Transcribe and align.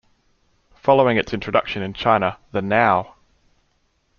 Following 0.77 1.17
its 1.17 1.31
introduction 1.31 1.83
in 1.83 1.93
China, 1.93 2.39
the 2.51 2.61
"Now! 2.63 3.13